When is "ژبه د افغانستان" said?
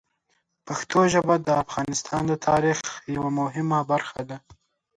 1.13-2.21